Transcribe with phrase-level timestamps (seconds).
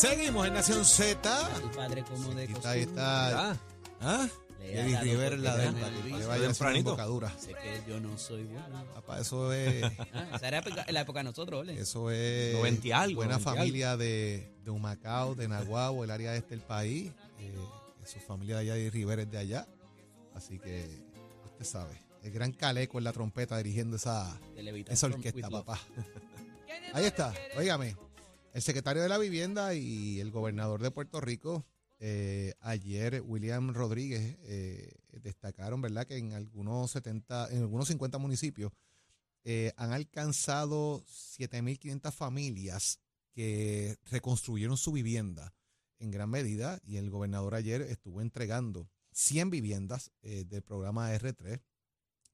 [0.00, 1.60] Seguimos en Nación Z.
[1.60, 2.70] Tu padre como de Ahí está, costumbre.
[2.70, 3.50] ahí está.
[3.50, 3.56] Ah,
[4.00, 4.28] ¿Ah?
[4.62, 6.54] Eddie Rivera la de gana el que vaya.
[6.54, 8.82] Sé que yo no soy bueno.
[8.94, 11.78] Papá, eso es, Ah, esa era la época de nosotros, ¿vale?
[11.78, 16.56] eso es Noventa y algo, buena familia de, de Humacao, de Nahuabo, el área este
[16.56, 17.12] del país.
[17.38, 17.54] Eh,
[18.06, 19.68] su familia de allá de Rivera es de allá.
[20.34, 20.88] Así que
[21.44, 22.00] usted sabe.
[22.22, 24.40] El gran caleco en la trompeta dirigiendo esa,
[24.88, 25.78] esa orquesta, papá.
[26.94, 27.96] Ahí está, óigame.
[28.52, 31.64] El secretario de la Vivienda y el gobernador de Puerto Rico,
[32.00, 38.72] eh, ayer William Rodríguez, eh, destacaron, ¿verdad?, que en algunos 70, en algunos 50 municipios
[39.44, 42.98] eh, han alcanzado 7.500 familias
[43.32, 45.54] que reconstruyeron su vivienda
[46.00, 51.60] en gran medida y el gobernador ayer estuvo entregando 100 viviendas del programa R3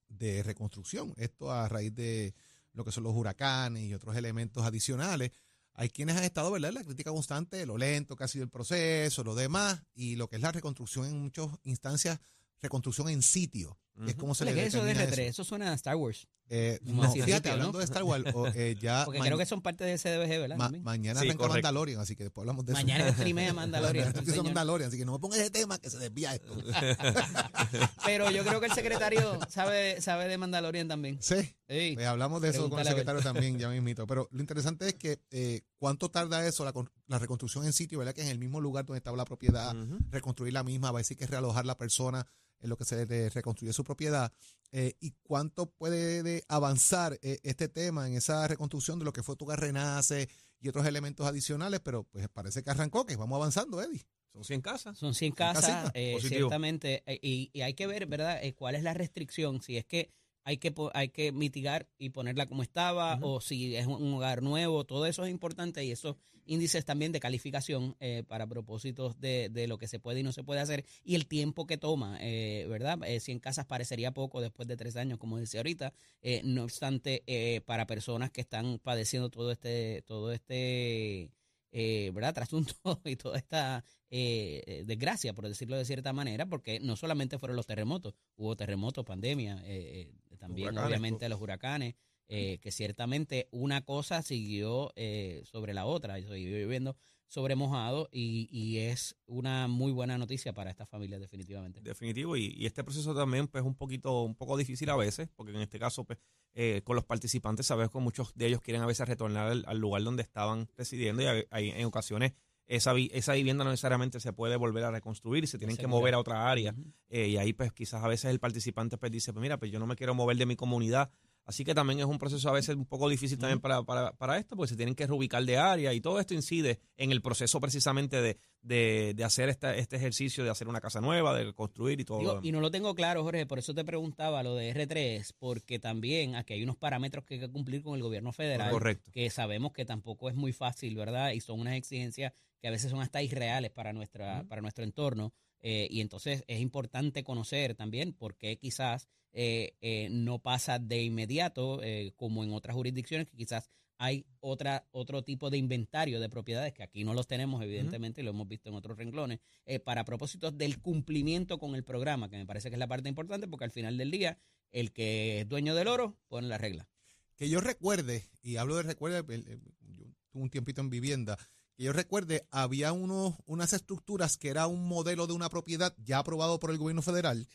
[0.08, 1.12] de reconstrucción.
[1.16, 2.34] Esto a raíz de
[2.72, 5.32] lo que son los huracanes y otros elementos adicionales.
[5.78, 8.50] Hay quienes han estado, ¿verdad?, la crítica constante de lo lento que ha sido el
[8.50, 12.18] proceso, lo demás, y lo que es la reconstrucción en muchas instancias,
[12.62, 15.28] reconstrucción en sitio, es como se le Oye, ¿qué es eso de determina R3?
[15.28, 16.26] Eso suena a Star Wars.
[16.48, 19.82] Eh, no, fíjate, hablando de Star Wars, o, eh, ya Porque creo que son parte
[19.84, 20.56] de CDBG, ¿verdad?
[20.56, 21.48] ma- mañana Sí, arranca.
[21.48, 22.80] Mandalorian, así que después hablamos de eso.
[22.82, 24.14] Mañana streamea Mandalorian.
[24.24, 24.44] señor.
[24.44, 26.54] Mandalorian, así que no me pongas ese tema que se desvía esto.
[28.04, 31.18] Pero yo creo que el secretario sabe, sabe de Mandalorian también.
[31.20, 31.36] Sí.
[31.68, 31.92] Sí.
[31.94, 34.06] Pues hablamos de eso con el secretario también, ya mismito.
[34.06, 37.98] Pero lo interesante es que eh, cuánto tarda eso, la, con- la reconstrucción en sitio,
[37.98, 38.14] ¿verdad?
[38.14, 39.74] Que en el mismo lugar donde estaba la propiedad,
[40.10, 42.26] reconstruir la misma, va a decir que es realojar la persona
[42.60, 44.32] en lo que se de- reconstruye su propiedad.
[44.72, 49.22] eh, y cuánto puede de avanzar eh, este tema en esa reconstrucción de lo que
[49.22, 50.28] fue tu Renace
[50.60, 54.04] y otros elementos adicionales, pero pues parece que arrancó, que vamos avanzando, Eddie.
[54.32, 54.98] Son 100 casas.
[54.98, 55.68] Son 100 casita.
[55.68, 59.62] casas, eh, ciertamente, eh, y, y hay que ver, ¿verdad?, Eh, cuál es la restricción,
[59.62, 60.10] si es que
[60.46, 64.84] hay que hay que mitigar y ponerla como estaba, o si es un- hogar nuevo,
[64.84, 66.14] todo eso es importante y esos
[66.44, 70.30] índices también de calificación eh, para propósitos de, de lo que se puede y no
[70.30, 72.98] se puede hacer y el tiempo que toma, eh, ¿verdad?
[73.04, 75.92] Eh, 100 casas parecería poco después de tres años, como decía ahorita,
[76.22, 81.32] eh, no obstante, eh, para personas que están padeciendo todo este, todo este
[81.72, 82.32] eh, ¿verdad?
[82.32, 82.72] Trasunto
[83.04, 87.66] y toda esta eh, desgracia, por decirlo de cierta manera, porque no solamente fueron los
[87.66, 91.94] terremotos, hubo terremotos, pandemia, eh, también Huracanes, obviamente los huracanes,
[92.28, 96.96] eh, que ciertamente una cosa siguió eh, sobre la otra, y siguió lloviendo
[97.28, 101.80] sobre mojado y, y es una muy buena noticia para esta familia definitivamente.
[101.80, 102.36] Definitivo.
[102.36, 105.52] Y, y este proceso también pues, es un poquito, un poco difícil a veces, porque
[105.52, 106.18] en este caso, pues,
[106.54, 109.78] eh, con los participantes, sabes que muchos de ellos quieren a veces retornar al, al
[109.78, 112.32] lugar donde estaban residiendo y hay, hay- en ocasiones
[112.66, 116.14] esa, vi- esa vivienda no necesariamente se puede volver a reconstruir se tienen que mover
[116.14, 116.74] a otra área.
[117.08, 119.78] Eh, y ahí pues quizás a veces el participante pues dice, pues mira, pues yo
[119.78, 121.10] no me quiero mover de mi comunidad.
[121.44, 124.36] Así que también es un proceso a veces un poco difícil también para, para, para
[124.36, 127.60] esto, porque se tienen que reubicar de área y todo esto incide en el proceso
[127.60, 132.00] precisamente de, de, de hacer esta, este ejercicio de hacer una casa nueva, de construir
[132.00, 132.48] y todo Digo, lo demás.
[132.48, 136.34] y no lo tengo claro, Jorge, por eso te preguntaba lo de R3, porque también
[136.34, 138.72] aquí hay unos parámetros que hay que cumplir con el gobierno federal.
[138.72, 139.12] Correcto.
[139.12, 141.30] Que sabemos que tampoco es muy fácil, ¿verdad?
[141.30, 145.32] Y son unas exigencias que a veces son hasta irreales para, nuestra, para nuestro entorno.
[145.60, 151.02] eh, y entonces es importante conocer también por qué quizás eh, eh, no pasa de
[151.02, 153.68] inmediato, eh, como en otras jurisdicciones, que quizás
[153.98, 158.24] hay otra, otro tipo de inventario de propiedades que aquí no los tenemos, evidentemente, y
[158.24, 162.36] lo hemos visto en otros renglones, eh, para propósitos del cumplimiento con el programa, que
[162.36, 164.38] me parece que es la parte importante, porque al final del día,
[164.70, 166.88] el que es dueño del oro pone la regla.
[167.36, 171.38] Que yo recuerde, y hablo de yo tuve un tiempito en vivienda,
[171.76, 176.18] que yo recuerde, había unos, unas estructuras que era un modelo de una propiedad ya
[176.18, 177.46] aprobado por el gobierno federal,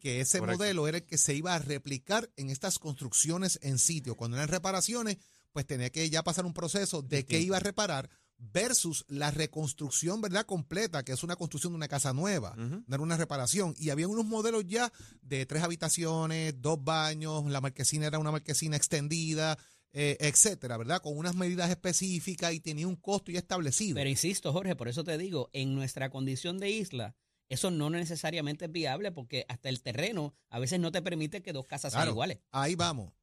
[0.00, 0.58] que ese Correcto.
[0.58, 4.14] modelo era el que se iba a replicar en estas construcciones en sitio.
[4.14, 5.16] Cuando eran reparaciones,
[5.52, 10.20] pues tenía que ya pasar un proceso de qué iba a reparar versus la reconstrucción,
[10.20, 10.44] ¿verdad?
[10.44, 12.84] Completa, que es una construcción de una casa nueva, Ujú.
[12.86, 13.74] no era una reparación.
[13.78, 14.92] Y había unos modelos ya
[15.22, 19.56] de tres habitaciones, dos baños, la marquesina era una marquesina extendida,
[19.98, 21.00] eh, etcétera, ¿verdad?
[21.00, 23.94] Con unas medidas específicas y tenía un costo ya establecido.
[23.94, 27.16] Pero insisto, Jorge, por eso te digo, en nuestra condición de isla,
[27.48, 31.54] eso no necesariamente es viable porque hasta el terreno a veces no te permite que
[31.54, 32.40] dos casas sean iguales.
[32.50, 33.14] Ahí vamos.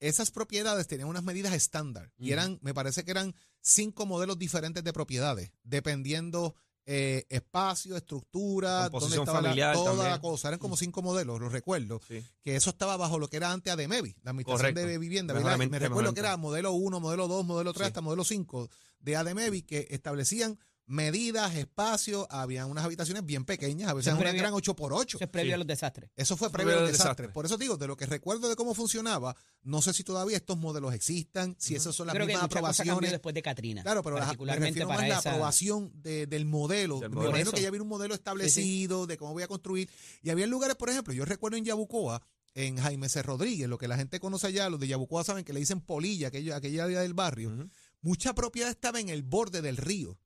[0.00, 4.82] esas propiedades tenían unas medidas estándar y eran, me parece que eran cinco modelos diferentes
[4.82, 6.56] de propiedades, dependiendo
[6.86, 10.10] eh, espacio, estructura, dónde estaba la- toda también.
[10.10, 10.48] la cosa.
[10.48, 12.24] Eran como cinco modelos, lo recuerdo, Sí.
[12.42, 14.88] que eso estaba bajo lo que era antes ADMEVI, la administración Correcto.
[14.88, 15.34] de vivienda.
[15.34, 15.58] ¿verdad?
[15.58, 17.88] Me recuerdo que era modelo 1, modelo 2, modelo 3, Sí.
[17.88, 23.94] hasta modelo 5 de ADMEVI que establecían medidas, espacios, habían unas habitaciones bien pequeñas, a
[23.94, 25.54] veces Eso es unas previo- eran 8 por 8 Eso es previo Sí.
[25.54, 26.10] a los desastres.
[26.16, 27.08] eso fue previo al previo al desastre.
[27.24, 27.28] desastre.
[27.34, 30.56] Por eso digo, de lo que recuerdo de cómo funcionaba, no sé si todavía estos
[30.58, 33.10] modelos existan, si esas son las creo que mismas cambió aprobaciones.
[33.10, 33.82] después de Katrina.
[33.82, 37.00] Claro, pero la- me particularmente refiero para más a la aprobación de- del modelo.
[37.00, 37.30] Del Me modelo.
[37.30, 39.90] imagino que ya había un modelo establecido de cómo voy a construir.
[40.22, 42.22] Y había lugares, por ejemplo, yo recuerdo en Yabucoa,
[42.54, 43.22] en Jaime C.
[43.22, 46.28] Rodríguez, lo que la gente conoce allá, los de Yabucoa saben que le dicen polilla,
[46.28, 47.52] aquella, aquella área del barrio.
[48.00, 50.18] Mucha propiedad estaba en el borde del río.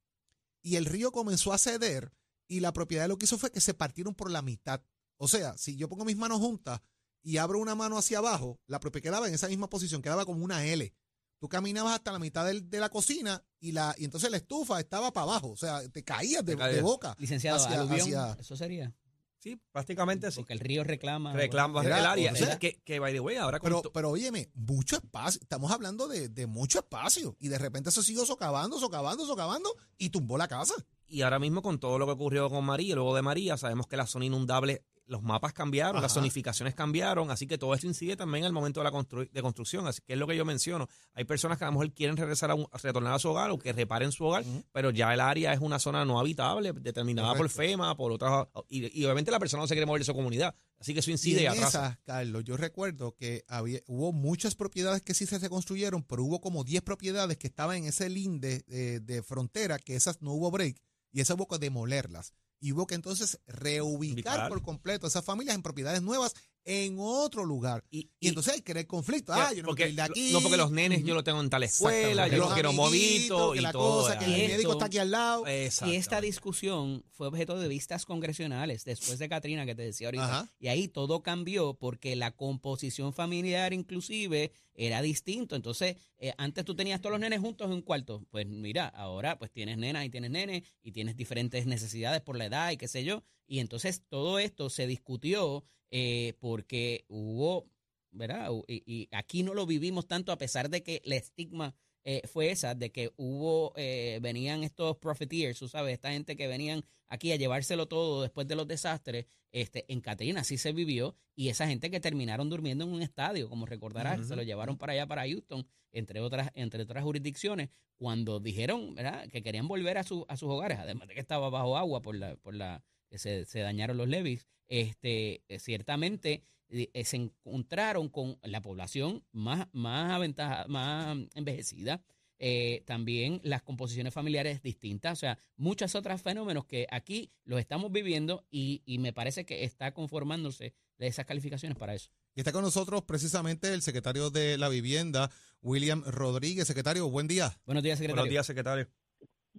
[0.63, 2.13] Y el río comenzó a ceder
[2.49, 4.83] y la propiedad lo que hizo fue que se partieron por la mitad.
[5.17, 6.81] O sea, si yo pongo mis manos juntas
[7.23, 10.45] y abro una mano hacia abajo, la propiedad quedaba en esa misma posición, quedaba como
[10.45, 10.93] una L.
[11.39, 14.79] Tú caminabas hasta la mitad del- de la cocina y la y entonces la estufa
[14.79, 16.77] estaba para abajo, o sea, te caías de, Te caías.
[16.77, 17.15] de boca.
[17.19, 18.95] Licenciado, hacia- aluvión, hacia- eso sería.
[19.41, 20.37] Sí, prácticamente sí.
[20.41, 21.33] Porque el río reclama.
[21.33, 22.33] Reclama Era- el área.
[22.33, 25.73] o sea- que, que, by the way, ahora con Pero, pero óyeme, mucho espacio, estamos
[25.73, 30.37] hablando de, de mucho espacio y de repente eso siguió socavando, socavando, socavando y tumbó
[30.37, 30.75] la casa.
[31.07, 33.97] Y ahora mismo con todo lo que ocurrió con María, luego de María, sabemos que
[33.97, 36.21] la zona inundable, los mapas cambiaron, las Ajá.
[36.21, 39.87] zonificaciones cambiaron, así que todo esto incide también al momento de la constru- de construcción.
[39.87, 40.89] Así que es lo que yo menciono.
[41.15, 43.51] Hay personas que a lo mejor quieren regresar a, un- a retornar a su hogar
[43.51, 44.65] o que reparen su hogar, Ujú.
[44.73, 47.57] pero ya el área es una zona no habitable, determinada por Correcto.
[47.57, 48.47] FEMA, por otras.
[48.69, 50.55] Y, y obviamente la persona no se quiere mover de su comunidad.
[50.79, 55.03] Así que eso incide y en esas, Carlos, yo recuerdo que había, hubo muchas propiedades
[55.03, 59.01] que sí se reconstruyeron, pero hubo como 10 propiedades que estaban en ese linde de,
[59.01, 60.81] de frontera, que esas no hubo break,
[61.13, 62.33] y esas hubo que demolerlas.
[62.61, 64.49] Y hubo que entonces reubicar Ubicar.
[64.49, 66.35] por completo esas familias en propiedades nuevas
[66.71, 67.85] en otro lugar.
[67.91, 69.33] Y, Y, entonces hay que crear conflicto.
[69.33, 70.33] Ah, yo no porque, quiero ir de aquí.
[70.33, 73.57] No, porque los nenes yo lo tengo en tal escuela, yo Los lo quiero que
[73.57, 74.03] y la todo.
[74.03, 75.45] cosa, que el médico está aquí al lado.
[75.49, 80.25] Y esta discusión fue objeto de vistas congresionales después de Katrina, que te decía ahorita.
[80.25, 80.53] Ajá.
[80.61, 85.57] Y ahí todo cambió porque la composición familiar inclusive era distinto.
[85.57, 88.25] Entonces, eh, antes tú tenías todos los nenes juntos en un cuarto.
[88.31, 92.47] Pues mira, ahora pues tienes nenas y tienes nenes y tienes diferentes necesidades por la
[92.47, 93.23] edad y qué sé yo.
[93.51, 97.69] Y entonces todo esto se discutió eh, porque hubo,
[98.13, 98.49] ¿verdad?
[98.69, 101.75] Y, y aquí no lo vivimos tanto a pesar de que el estigma
[102.05, 106.47] eh, fue esa, de que hubo, eh, venían estos profiteers, tú sabes, esta gente que
[106.47, 111.17] venían aquí a llevárselo todo después de los desastres, este, en Katrina sí se vivió,
[111.35, 114.93] y esa gente que terminaron durmiendo en un estadio, como recordarás, se lo llevaron para
[114.93, 120.05] allá, para Houston, entre otras, entre otras jurisdicciones, cuando dijeron, ¿verdad?, que querían volver a,
[120.05, 122.83] su, a sus hogares, además de que estaba bajo agua por la, por la,
[123.19, 129.25] se, se dañaron los levees, este, eh, ciertamente eh, eh, se encontraron con la población
[129.33, 132.01] más, más, aventaja, más envejecida,
[132.39, 137.91] eh, también las composiciones familiares distintas, o sea, muchos otros fenómenos que aquí los estamos
[137.91, 142.11] viviendo y, y me parece que está conformándose de esas calificaciones para eso.
[142.35, 145.31] Y está con nosotros precisamente el secretario de la Vivienda,
[145.63, 146.69] William Rodríguez.
[146.69, 147.59] Secretario, buen día.
[147.67, 148.23] Buenos días, secretario.
[148.23, 148.89] Buenos días, secretario.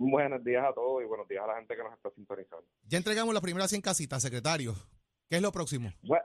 [0.03, 2.65] Buenos días a todos y buenos días a la gente que nos está sintonizando.
[2.87, 4.73] Ya entregamos las primeras 100 casitas, secretario.
[5.29, 5.89] ¿Qué es lo próximo?
[6.01, 6.23] Bue-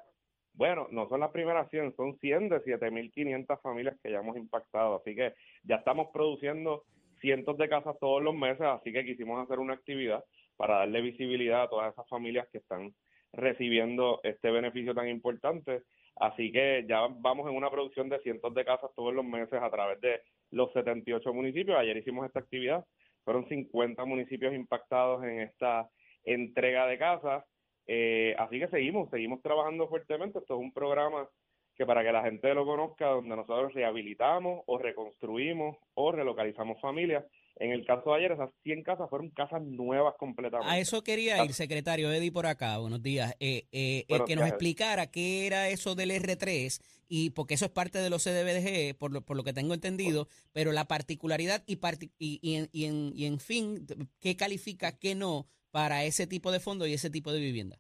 [0.55, 4.97] Bueno, no son las primeras 100, son 100 de 7.500 familias que ya hemos impactado,
[4.97, 5.35] así que
[5.65, 6.85] ya estamos produciendo
[7.21, 10.25] cientos de casas todos los meses, así que quisimos hacer una actividad
[10.57, 12.95] para darle visibilidad a todas esas familias que están
[13.35, 15.83] recibiendo este beneficio tan importante.
[16.19, 19.71] Así que ya vamos en una producción de cientos de casas todos los meses a
[19.71, 21.77] través de los 78 municipios.
[21.79, 22.87] Ayer hicimos esta actividad,
[23.27, 25.91] fueron 50 municipios impactados en esta
[26.25, 27.45] entrega de casas.
[27.89, 30.39] Eh, así que seguimos, seguimos trabajando fuertemente.
[30.39, 31.29] Esto es un programa
[31.75, 37.25] que para que la gente lo conozca, donde nosotros rehabilitamos o reconstruimos o relocalizamos familias.
[37.59, 40.71] En el caso de ayer, esas 100 casas fueron casas nuevas completamente.
[40.71, 42.77] A eso quería ir, secretario Eddie, por acá.
[42.79, 43.35] Buenos días.
[43.41, 47.71] Eh, eh, el que nos explicara qué era eso del R3 y porque eso es
[47.71, 51.77] parte de los CDBG, por lo, por lo que tengo entendido, pero la particularidad y,
[51.77, 53.87] parti- y, y en, y, en, y en fin,
[54.21, 57.79] qué califica, qué no para ese tipo de fondo y ese tipo de vivienda.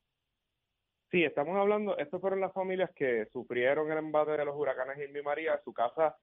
[1.10, 5.18] Sí, estamos hablando, estas fueron las familias que sufrieron el embate de los huracanes Irma
[5.18, 6.16] y María, su casa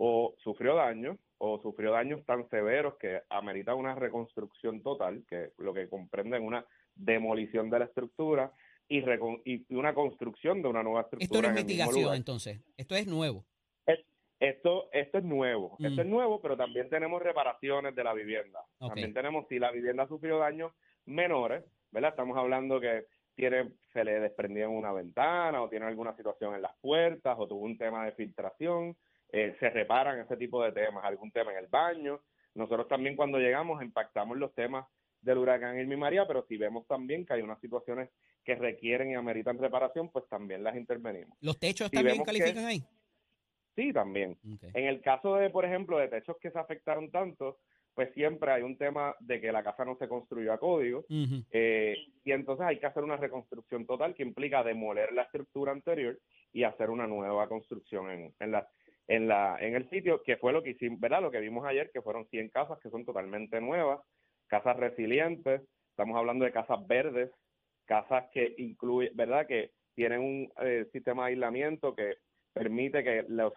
[0.00, 5.72] o sufrió daños o sufrió daños tan severos que amerita una reconstrucción total, que lo
[5.74, 6.64] que comprende en una
[6.94, 8.52] demolición de la estructura
[8.88, 11.24] y, recon- y una construcción de una nueva estructura.
[11.24, 12.60] Esto no es en mitigación, entonces.
[12.76, 13.44] Esto es nuevo.
[14.40, 15.86] Esto, esto es nuevo, Mm.
[15.86, 18.60] esto es nuevo, pero también tenemos reparaciones de la vivienda.
[18.78, 20.72] También tenemos, si la vivienda sufrió daños
[21.06, 22.10] menores, ¿verdad?
[22.10, 26.76] Estamos hablando que tiene, se le desprendió una ventana o tiene alguna situación en las
[26.80, 28.96] puertas o tuvo un tema de filtración.
[29.30, 32.20] Eh, se reparan ese tipo de temas, algún tema en el baño.
[32.54, 34.86] Nosotros también cuando llegamos impactamos los temas
[35.20, 38.10] del huracán Irma y María, pero si vemos también que hay unas situaciones
[38.44, 41.36] que requieren y ameritan reparación, pues también las intervenimos.
[41.40, 42.82] ¿Los techos también califican ahí?
[43.74, 44.36] Sí, también.
[44.74, 47.58] En el caso de, por ejemplo, de techos que se afectaron tanto,
[47.94, 51.04] pues siempre hay un tema de que la casa no se construyó a código
[51.50, 56.18] eh, y entonces hay que hacer una reconstrucción total que implica demoler la estructura anterior
[56.52, 58.68] y hacer una nueva construcción en, en la
[59.08, 61.22] en la en el sitio que fue lo que hicimos, ¿verdad?
[61.22, 64.00] Lo que vimos ayer que fueron 100 casas que son totalmente nuevas,
[64.46, 67.30] casas resilientes, estamos hablando de casas verdes,
[67.86, 69.46] casas que incluyen, ¿verdad?
[69.46, 72.16] Que tienen un eh, sistema de aislamiento que
[72.52, 73.52] permite que los,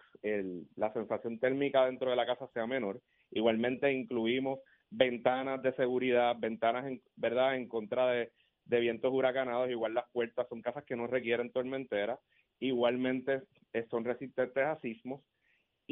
[0.76, 3.00] la sensación térmica dentro de la casa sea menor.
[3.30, 8.30] Igualmente incluimos ventanas de seguridad, ventanas, en, ¿verdad?, en contra de,
[8.64, 9.70] de vientos huracanados.
[9.70, 12.18] Igual las puertas son casas que no requieren tormentera.
[12.60, 13.42] Igualmente
[13.72, 15.20] eh, son resistentes a sismos.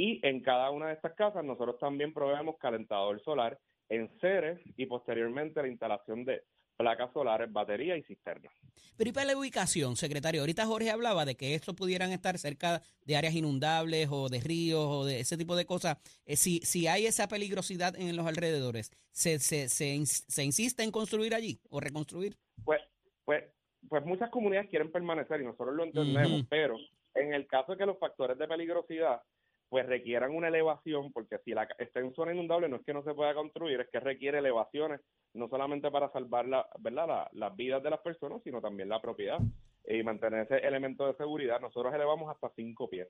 [0.00, 3.58] Y en cada una de estas casas nosotros también proveemos calentador solar
[3.90, 6.42] en seres y posteriormente la instalación de
[6.78, 8.50] placas solares, baterías y cisternas.
[8.96, 12.80] Pero y para la ubicación, secretario, ahorita Jorge hablaba de que estos pudieran estar cerca
[13.04, 15.98] de áreas inundables o de ríos o de ese tipo de cosas.
[16.24, 20.92] Eh, si, si hay esa peligrosidad en los alrededores, ¿se, se, se, se insiste en
[20.92, 22.38] construir allí o reconstruir?
[22.64, 22.80] Pues,
[23.26, 23.44] pues,
[23.86, 26.78] pues muchas comunidades quieren permanecer y nosotros lo entendemos, pero
[27.14, 29.20] en el caso de que los factores de peligrosidad
[29.70, 33.02] pues requieran una elevación, porque si la, está en zona inundable no es que no
[33.02, 35.00] se pueda construir, es que requiere elevaciones,
[35.32, 37.28] no solamente para salvar la, ¿verdad?
[37.32, 39.38] las vidas de las personas, sino también la propiedad
[39.86, 41.60] y mantener ese elemento de seguridad.
[41.60, 43.08] Nosotros elevamos hasta cinco pies.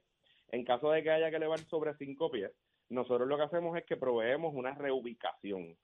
[0.52, 2.52] En caso de que haya que elevar sobre cinco pies,
[2.90, 5.76] nosotros lo que hacemos es que proveemos una reubicación.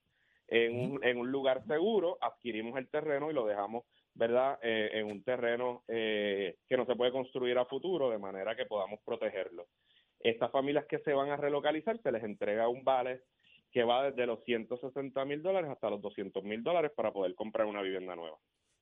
[0.49, 3.85] En un, en un lugar seguro, adquirimos el terreno y lo dejamos
[4.16, 4.59] ¿verdad?
[4.62, 8.64] Eh, en un terreno eh, que no se puede construir a futuro, de manera que
[8.64, 9.66] podamos protegerlo.
[10.26, 13.23] Estas familias que se van a relocalizar se les entrega un vale
[13.71, 17.68] que va desde los 160 mil dólares hasta los 200 mil dólares para poder comprar
[17.68, 18.37] una vivienda nueva.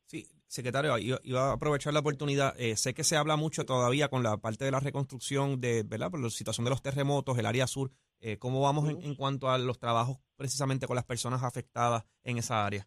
[0.06, 2.58] Sí, secretario, iba, a aprovechar la oportunidad.
[2.58, 6.10] Eh, sé que se habla mucho todavía con la parte de la reconstrucción de, ¿verdad?
[6.10, 7.90] Por la situación de los terremotos, el área sur.
[8.20, 12.64] Eh, ¿Cómo vamos en, cuanto a los trabajos precisamente con las personas afectadas en esa
[12.64, 12.86] área?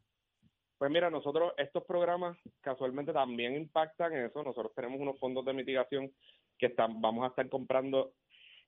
[0.80, 4.42] Pues mira, nosotros estos programas casualmente también impactan en eso.
[4.42, 6.12] Nosotros tenemos unos fondos de mitigación
[6.58, 8.14] que están, vamos a estar comprando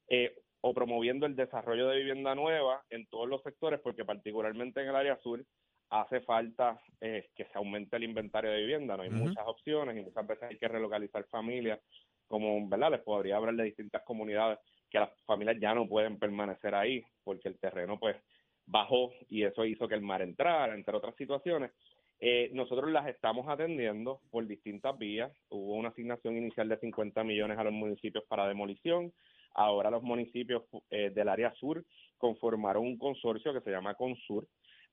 [0.10, 4.90] eh, o promoviendo el desarrollo de vivienda nueva en todos los sectores, porque particularmente en
[4.90, 5.44] el área sur
[5.90, 10.02] hace falta eh, que se aumente el inventario de vivienda, no hay muchas opciones y
[10.02, 11.80] muchas veces hay que relocalizar familias,
[12.28, 12.92] como, ¿verdad?
[12.92, 17.48] Les podría hablar de distintas comunidades que las familias ya no pueden permanecer ahí porque
[17.48, 18.18] el terreno pues
[18.66, 21.72] bajó y eso hizo que el mar entrara, entre otras situaciones.
[22.20, 25.32] Eh, nosotros las estamos atendiendo por distintas vías.
[25.50, 29.14] Hubo una asignación inicial de 50 millones a los municipios para demolición.
[29.54, 31.84] Ahora los municipios eh, del área sur
[32.18, 34.48] conformaron un consorcio que se llama Consur.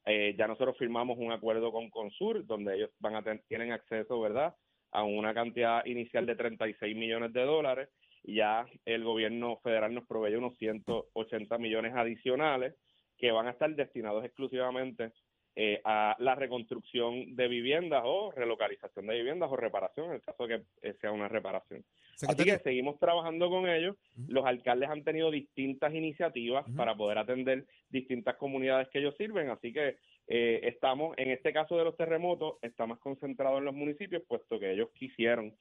[0.04, 4.54] Eh, ya nosotros firmamos un acuerdo con Consur donde ellos van a tienen acceso, ¿verdad?,
[4.92, 7.88] a una cantidad inicial de 36 millones de dólares.
[8.22, 12.74] Ya el gobierno federal nos provee unos 180 millones adicionales
[13.18, 15.12] que van a estar destinados exclusivamente
[15.58, 20.46] eh, a la reconstrucción de viviendas o relocalización de viviendas o reparación, en el caso
[20.46, 21.82] de que eh, sea una reparación.
[22.28, 23.96] Así que seguimos trabajando con ellos.
[24.28, 29.72] Los alcaldes han tenido distintas iniciativas para poder atender distintas comunidades que ellos sirven, así
[29.72, 29.96] que
[30.28, 34.72] eh, estamos, en este caso de los terremotos, estamos concentrados en los municipios, puesto que
[34.72, 35.54] ellos quisieron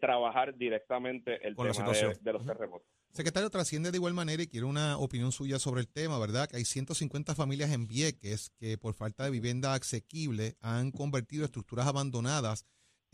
[0.00, 2.86] trabajar directamente el tema de, los terremotos.
[3.10, 6.48] Secretario, trasciende de igual manera y quiero una opinión suya sobre el tema, ¿verdad?
[6.48, 11.86] Que hay 150 familias en Vieques que por falta de vivienda asequible han convertido estructuras
[11.86, 12.66] abandonadas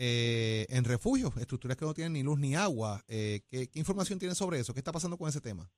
[0.02, 3.02] eh, en refugios, estructuras que no tienen ni luz ni agua.
[3.06, 4.72] Eh, ¿qué, información tiene sobre eso?
[4.72, 5.70] ¿Qué está pasando con ese tema?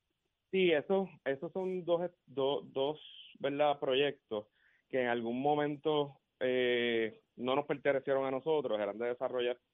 [0.52, 3.00] Sí, eso, esos son dos, dos,
[3.40, 3.80] ¿verdad?
[3.80, 4.46] proyectos
[4.88, 9.16] que en algún momento eh, no nos pertenecieron a nosotros, eran de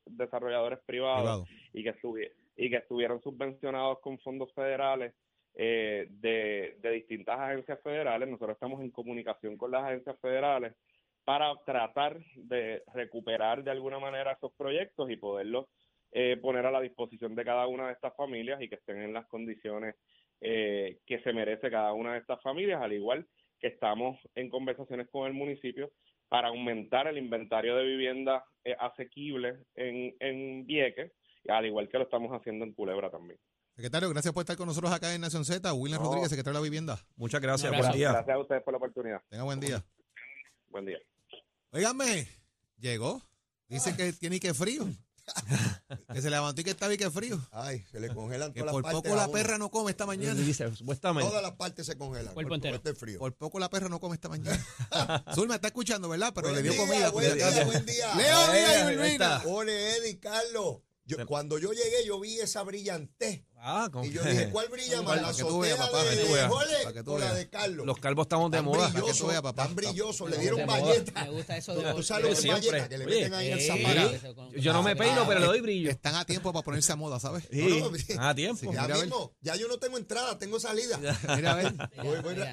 [0.06, 5.14] desarrolladores privados y que estuvieron y que estuvieron subvencionados con fondos federales
[5.54, 8.28] eh, de, distintas agencias federales.
[8.28, 10.74] Nosotros estamos en comunicación con las agencias federales
[11.24, 15.66] para tratar de recuperar de alguna manera esos proyectos y poderlos
[16.10, 19.12] eh, poner a la disposición de cada una de estas familias y que estén en
[19.12, 19.94] las condiciones
[20.40, 23.26] eh, que se merece cada una de estas familias, al igual
[23.60, 25.90] que estamos en conversaciones con el municipio
[26.28, 28.42] para aumentar el inventario de viviendas
[28.78, 31.12] asequibles en, en Vieques
[31.49, 33.38] al igual que lo estamos haciendo en Culebra también.
[33.75, 35.73] Secretario, gracias por estar con nosotros acá en Nación Z.
[35.73, 36.99] William Rodríguez, secretario de la Vivienda.
[37.16, 38.12] Muchas gracias, buen día.
[38.12, 39.23] Gracias a ustedes por la oportunidad.
[39.28, 39.85] Tenga buen día.
[40.68, 40.99] Buen día.
[41.70, 42.26] Óigame,
[42.78, 43.23] llegó.
[43.68, 44.85] Dice que tiene que frío.
[46.12, 47.38] Que se levantó y que estaba y que frío.
[47.52, 49.11] Ay, se le congelan Que todas por las partes.
[49.11, 50.40] poco la perra no come esta mañana.
[50.40, 51.28] Y dice, supuestamente.
[51.28, 52.35] Todas las partes se congelan.
[52.35, 52.80] Cuerpo por- entero.
[52.80, 53.18] por este frío.
[53.18, 54.58] Por poco la perra no come esta mañana.
[55.35, 56.32] Zulma está escuchando, ¿verdad?
[56.35, 57.11] Pero Buen le dio día, comida.
[57.11, 58.14] Buen día, buen día.
[58.16, 59.06] Leo, Irvina.
[59.37, 59.42] está.
[59.49, 60.78] Ole, Eddie, Carlos.
[61.04, 63.44] Yo, cuando yo llegué, yo vi esa brillantez.
[63.70, 65.20] Ah, con Y yo dije, ¿cuál brilla más?
[65.20, 66.25] ¿La azotea papá, de.
[66.48, 67.84] Jorge o la de Carlos?
[67.87, 68.87] Los calvos estamos de moda.
[68.87, 69.64] que tú brilloso, veas, papá.
[69.64, 70.26] tan brilloso.
[70.26, 71.25] Le dieron galleta.
[71.25, 72.06] Me gusta eso de Tú vos.
[72.06, 74.34] sabes lo que le meten ahí zapato.
[74.34, 75.90] con- Yo no me peino, pero le doy brillo.
[75.90, 77.44] Están a tiempo para ponerse a moda, ¿sabes?
[77.50, 77.84] Sí,
[78.18, 78.72] a tiempo.
[78.72, 80.98] Ya mismo, ya yo no tengo entrada, tengo salida.
[81.37, 81.75] Mira, a ver.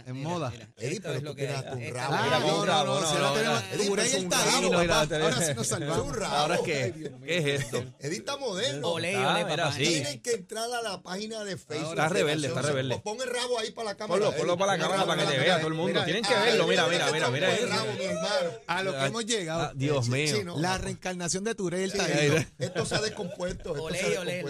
[0.06, 0.52] En moda.
[0.78, 2.14] Eddie, pero tú tienes esto- rabo.
[2.14, 3.86] Ah, no, no, no, si no tenemos Eddie,
[4.18, 5.06] el un talino, rabo, papá.
[5.06, 6.16] mira, Ahora sí nos Es un salvamos.
[6.16, 6.36] rabo.
[6.36, 7.12] Ahora es que.
[7.26, 7.84] ¿qué es esto?
[8.00, 8.96] Eddie está moderno.
[8.98, 9.72] Ah.
[9.78, 11.92] Tienen que entrar a la página de Facebook.
[11.92, 13.00] Está de rebelde, está rebelde.
[13.00, 14.20] Pon el rabo ahí para la cámara.
[14.26, 15.94] Ponlo, ponlo para la cámara para que te vea todo el mundo.
[15.94, 17.68] Mira, Tienen Ah, que verlo, mira, mira, mira, mira de eso.
[17.68, 18.50] rabo, mi hermano.
[18.68, 19.62] A lo que hemos llegado.
[19.62, 20.56] Ah, Dios mío.
[20.58, 22.36] La reencarnación de Turén el Sí, talino.
[22.60, 23.74] esto, se ha descompuesto.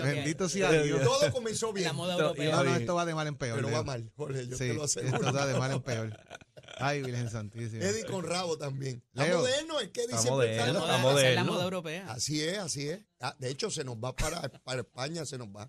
[0.04, 1.02] Bendito sea Dios.
[1.04, 2.56] Todo comenzó bien, La moda Esto- europea.
[2.56, 3.56] No, no, esto va de mal en peor.
[3.58, 4.12] pero va mal.
[4.16, 5.18] Jorge, yo te lo aseguro.
[5.18, 6.20] esto va de mal en peor.
[6.78, 7.84] Ay, Virgen Santísima.
[7.86, 9.04] Eddie con rabo también.
[9.14, 9.40] Leo.
[9.40, 11.52] moderno, es que Eddie Está siempre está moderno, la- está Esa es la moderno.
[11.54, 12.12] moda europea.
[12.12, 13.00] Así es, así es.
[13.22, 15.68] Ah, de hecho, se nos va para, para España, se nos va.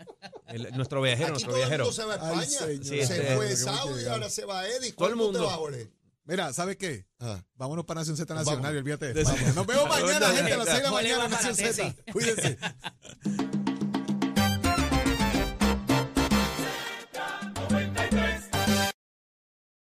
[0.49, 1.85] El- nuestro viajero, Aquí nuestro todo el viajero.
[1.85, 2.67] mundo se va a Ay, España.
[2.67, 2.85] señor.
[2.85, 3.35] Sí, se sí.
[3.37, 4.93] fue Saudi ahora se va Eddie.
[4.93, 5.47] Todo el ¿Cuándo te mundo.
[5.47, 5.91] vas, Jorge?
[6.29, 7.07] Mira, ¿sabes qué?
[7.21, 7.41] Ah.
[7.55, 8.35] Vámonos para Nación Z.
[8.35, 9.15] Nacional y olvídate.
[9.15, 9.23] De-.
[9.23, 11.95] Nos vemos mañana, gente, a las 6 de la Jorge mañana para Nación la Z.
[11.95, 12.13] tesis.
[12.13, 12.59] Cuídense.